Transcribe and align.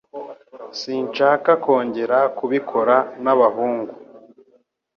Sinshaka 0.79 1.51
kongera 1.63 2.19
kubikora 2.37 2.95
n'ababahungu. 3.23 3.93